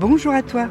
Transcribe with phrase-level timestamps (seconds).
[0.00, 0.68] Bonjour à toi,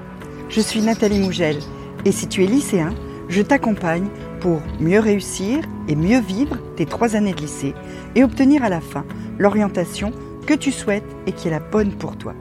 [0.47, 1.57] je suis Nathalie Mougel
[2.05, 2.95] et si tu es lycéen,
[3.27, 4.07] je t'accompagne
[4.39, 7.73] pour mieux réussir et mieux vivre tes trois années de lycée
[8.15, 9.03] et obtenir à la fin
[9.37, 10.13] l'orientation
[10.45, 12.35] que tu souhaites et qui est la bonne pour toi.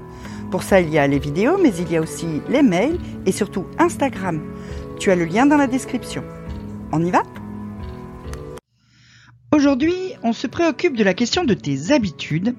[0.53, 3.33] Pour ça, il y a les vidéos, mais il y a aussi les mails et
[3.33, 4.41] surtout Instagram.
[5.01, 6.23] Tu as le lien dans la description.
[6.93, 7.25] On y va?
[9.51, 12.55] Aujourd'hui, on se préoccupe de la question de tes habitudes,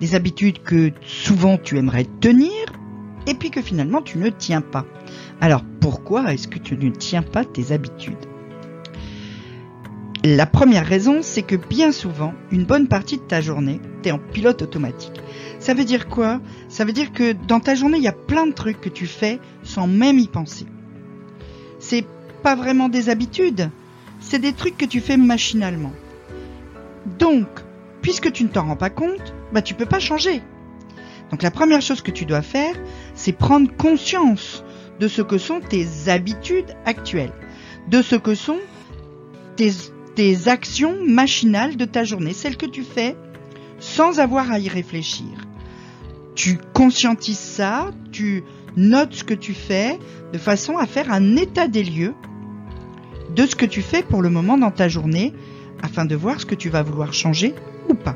[0.00, 2.52] des habitudes que souvent tu aimerais tenir
[3.26, 4.86] et puis que finalement tu ne tiens pas.
[5.40, 8.26] Alors pourquoi est-ce que tu ne tiens pas tes habitudes?
[10.26, 14.12] La première raison, c'est que bien souvent, une bonne partie de ta journée, tu es
[14.12, 15.20] en pilote automatique.
[15.58, 16.40] Ça veut dire quoi?
[16.70, 19.06] Ça veut dire que dans ta journée, il y a plein de trucs que tu
[19.06, 20.64] fais sans même y penser.
[21.78, 22.06] C'est
[22.42, 23.70] pas vraiment des habitudes,
[24.18, 25.92] c'est des trucs que tu fais machinalement.
[27.18, 27.46] Donc,
[28.00, 30.40] puisque tu ne t'en rends pas compte, bah tu peux pas changer.
[31.34, 32.76] Donc la première chose que tu dois faire,
[33.16, 34.62] c'est prendre conscience
[35.00, 37.32] de ce que sont tes habitudes actuelles,
[37.90, 38.60] de ce que sont
[39.56, 43.16] tes, actions machinales de ta journée, celles que tu fais
[43.80, 45.26] sans avoir à y réfléchir.
[46.36, 48.44] Tu conscientises ça, tu
[48.76, 49.98] notes ce que tu fais
[50.32, 52.14] de façon à faire un état des lieux
[53.34, 55.32] de ce que tu fais pour le moment dans ta journée
[55.82, 57.56] afin de voir ce que tu vas vouloir changer
[57.88, 58.14] ou pas.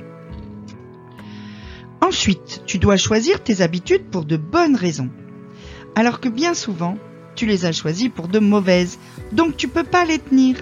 [2.18, 5.08] Ensuite, tu dois choisir tes habitudes pour de bonnes raisons.
[5.94, 6.98] Alors que bien souvent,
[7.36, 8.98] tu les as choisies pour de mauvaises,
[9.30, 10.56] donc tu peux pas les tenir.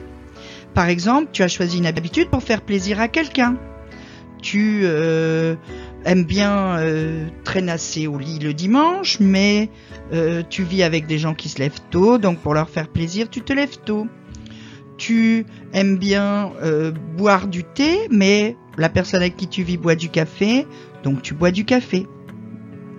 [0.75, 3.57] Par exemple, tu as choisi une habitude pour faire plaisir à quelqu'un.
[4.43, 5.57] Tu euh,
[6.05, 9.71] aimes bien euh, traînasser au lit le dimanche, mais
[10.13, 13.31] euh, tu vis avec des gens qui se lèvent tôt, donc pour leur faire plaisir,
[13.31, 14.07] tu te lèves tôt
[14.97, 19.95] tu aimes bien euh, boire du thé, mais la personne avec qui tu vis boit
[19.95, 20.67] du café,
[21.03, 22.07] donc tu bois du café.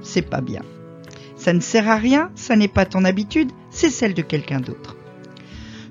[0.01, 0.61] C'est pas bien.
[1.35, 4.95] Ça ne sert à rien, ça n'est pas ton habitude, c'est celle de quelqu'un d'autre.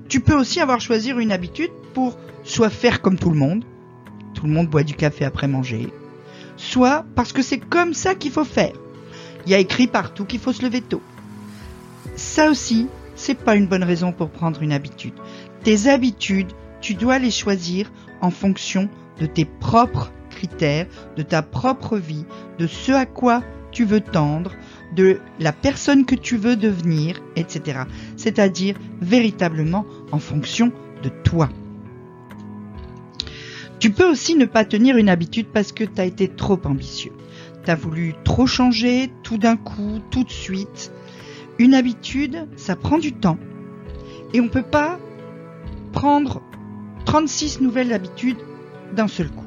[0.09, 3.65] Tu peux aussi avoir choisi une habitude pour soit faire comme tout le monde,
[4.33, 5.89] tout le monde boit du café après manger,
[6.55, 8.73] soit parce que c'est comme ça qu'il faut faire.
[9.45, 11.01] Il y a écrit partout qu'il faut se lever tôt.
[12.15, 12.87] Ça aussi,
[13.17, 15.13] c'est pas une bonne raison pour prendre une habitude.
[15.63, 17.91] Tes habitudes, tu dois les choisir
[18.21, 18.87] en fonction
[19.19, 20.85] de tes propres critères,
[21.17, 22.25] de ta propre vie,
[22.59, 24.53] de ce à quoi tu veux tendre,
[24.95, 27.81] de la personne que tu veux devenir, etc.
[28.15, 30.71] C'est-à-dire véritablement en fonction
[31.03, 31.49] de toi.
[33.79, 37.11] Tu peux aussi ne pas tenir une habitude parce que tu as été trop ambitieux.
[37.63, 40.91] Tu as voulu trop changer tout d'un coup, tout de suite.
[41.59, 43.37] Une habitude, ça prend du temps.
[44.33, 44.99] Et on ne peut pas
[45.91, 46.41] prendre
[47.05, 48.37] 36 nouvelles habitudes
[48.93, 49.45] d'un seul coup.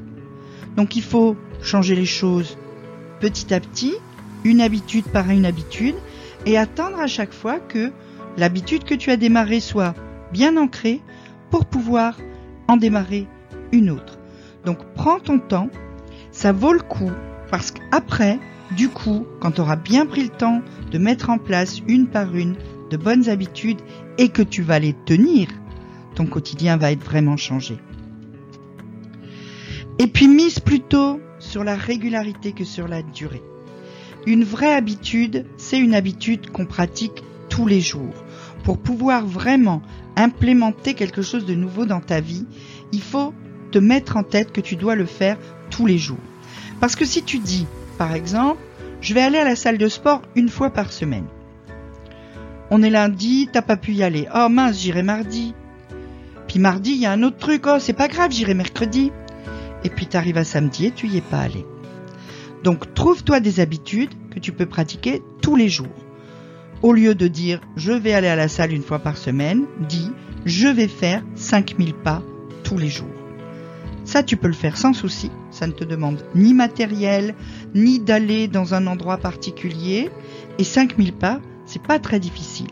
[0.75, 2.57] Donc il faut changer les choses
[3.19, 3.93] petit à petit,
[4.43, 5.95] une habitude par une habitude,
[6.45, 7.91] et attendre à chaque fois que
[8.37, 9.93] l'habitude que tu as démarrée soit
[10.33, 11.01] bien ancrée
[11.49, 12.17] pour pouvoir
[12.67, 13.27] en démarrer
[13.71, 14.17] une autre.
[14.65, 15.69] Donc prends ton temps,
[16.31, 17.11] ça vaut le coup,
[17.49, 18.39] parce qu'après,
[18.75, 20.61] du coup, quand tu auras bien pris le temps
[20.91, 22.55] de mettre en place une par une
[22.89, 23.81] de bonnes habitudes
[24.17, 25.47] et que tu vas les tenir,
[26.15, 27.77] ton quotidien va être vraiment changé.
[29.99, 33.43] Et puis mise plutôt sur la régularité que sur la durée.
[34.25, 38.13] Une vraie habitude, c'est une habitude qu'on pratique tous les jours.
[38.63, 39.81] Pour pouvoir vraiment
[40.15, 42.45] implémenter quelque chose de nouveau dans ta vie,
[42.91, 43.33] il faut
[43.71, 45.37] te mettre en tête que tu dois le faire
[45.69, 46.19] tous les jours.
[46.79, 47.65] Parce que si tu dis,
[48.01, 48.59] par exemple,
[48.99, 51.27] je vais aller à la salle de sport une fois par semaine.
[52.71, 54.27] On est lundi, t'as pas pu y aller.
[54.33, 55.53] Oh mince, j'irai mardi.
[56.47, 57.67] Puis mardi, il y a un autre truc.
[57.67, 59.11] Oh, c'est pas grave, j'irai mercredi.
[59.83, 61.63] Et puis t'arrives à samedi et tu y es pas allé.
[62.63, 65.99] Donc trouve-toi des habitudes que tu peux pratiquer tous les jours.
[66.81, 70.09] Au lieu de dire je vais aller à la salle une fois par semaine, dis
[70.47, 72.23] je vais faire 5000 pas
[72.63, 73.21] tous les jours.
[74.03, 75.31] Ça, tu peux le faire sans souci.
[75.51, 77.35] Ça ne te demande ni matériel,
[77.73, 80.09] ni d'aller dans un endroit particulier.
[80.57, 82.67] Et 5000 pas, c'est pas très difficile.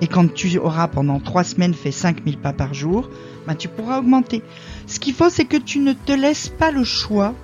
[0.00, 3.08] Et quand tu auras pendant trois semaines fait 5000 pas par jour,
[3.46, 4.42] ben tu pourras augmenter.
[4.86, 7.34] Ce qu'il faut, c'est que tu ne te laisses pas le choix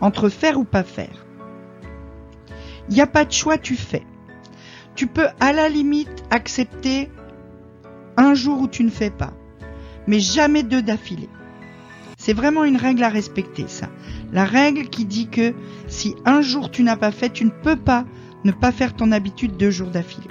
[0.00, 1.26] entre faire ou pas faire.
[2.88, 4.02] Il n'y a pas de choix, tu fais.
[4.94, 7.10] Tu peux à la limite accepter
[8.16, 9.32] un jour où tu ne fais pas,
[10.06, 11.28] mais jamais deux d'affilée.
[12.24, 13.90] C'est vraiment une règle à respecter, ça.
[14.32, 15.52] La règle qui dit que
[15.88, 18.06] si un jour tu n'as pas fait, tu ne peux pas
[18.44, 20.30] ne pas faire ton habitude deux jours d'affilée.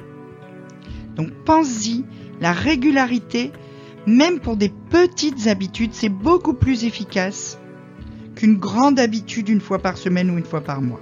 [1.16, 2.04] Donc pense-y,
[2.42, 3.52] la régularité,
[4.08, 7.60] même pour des petites habitudes, c'est beaucoup plus efficace
[8.34, 11.02] qu'une grande habitude une fois par semaine ou une fois par mois.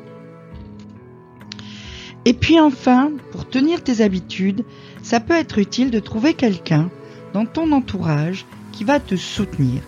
[2.25, 4.65] Et puis enfin, pour tenir tes habitudes,
[5.01, 6.89] ça peut être utile de trouver quelqu'un
[7.31, 9.81] dans ton entourage qui va te soutenir.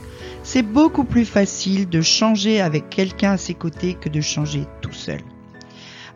[0.45, 4.91] C'est beaucoup plus facile de changer avec quelqu'un à ses côtés que de changer tout
[4.91, 5.21] seul.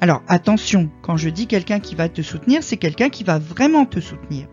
[0.02, 3.86] Alors attention, quand je dis quelqu'un qui va te soutenir, c'est quelqu'un qui va vraiment
[3.86, 4.48] te soutenir.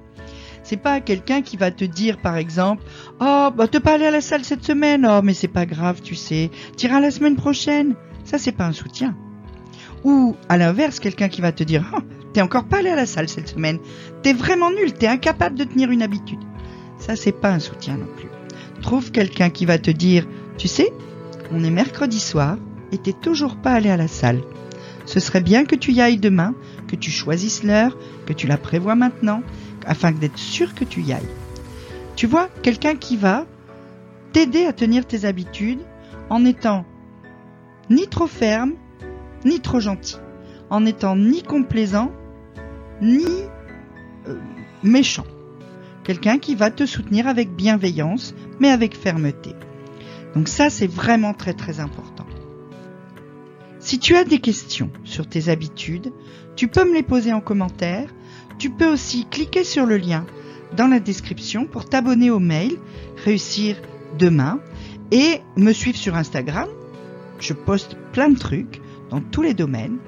[0.62, 2.84] C'est pas quelqu'un qui va te dire par exemple
[3.20, 5.06] "Oh, bah t'es pas allé à la salle cette semaine.
[5.10, 6.50] Oh, mais c'est pas grave, tu sais.
[6.76, 9.16] T'iras la semaine prochaine." Ça c'est pas un soutien.
[10.04, 12.00] Ou à l'inverse, quelqu'un qui va te dire "Oh,
[12.32, 13.80] t'es encore pas allé à la salle cette semaine.
[14.22, 16.40] T'es vraiment nul, t'es incapable de tenir une habitude."
[16.98, 18.28] Ça c'est pas un soutien non plus.
[18.82, 20.26] Trouve quelqu'un qui va te dire
[20.58, 20.92] "Tu sais,
[21.50, 22.56] on est mercredi soir
[22.92, 24.42] et t'es toujours pas allé à la salle."
[25.06, 26.54] Ce serait bien que tu y ailles demain,
[26.88, 27.96] que tu choisisses l'heure,
[28.26, 29.42] que tu la prévois maintenant,
[29.86, 31.22] afin d'être sûr que tu y ailles.
[32.16, 33.44] Tu vois, quelqu'un qui va
[34.32, 35.80] t'aider à tenir tes habitudes
[36.30, 36.86] en étant
[37.90, 38.72] ni trop ferme,
[39.44, 40.16] ni trop gentil,
[40.70, 42.10] en étant ni complaisant,
[43.02, 43.26] ni
[44.26, 44.36] euh,
[44.82, 45.26] méchant.
[46.04, 49.54] Quelqu'un qui va te soutenir avec bienveillance, mais avec fermeté.
[50.34, 52.26] Donc ça, c'est vraiment très très important.
[53.78, 56.12] Si tu as des questions sur tes habitudes,
[56.56, 58.08] tu peux me les poser en commentaire.
[58.58, 60.26] Tu peux aussi cliquer sur le lien
[60.76, 62.76] dans la description pour t'abonner au mail
[63.24, 63.76] Réussir
[64.18, 64.60] demain
[65.10, 66.68] et me suivre sur Instagram.
[67.38, 68.80] Je poste plein de trucs
[69.10, 69.98] dans tous les domaines.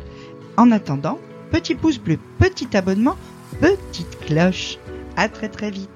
[0.57, 1.19] En attendant,
[1.51, 3.17] petit pouce bleu, petit abonnement,
[3.61, 4.79] petite cloche.
[5.17, 5.96] À très très vite.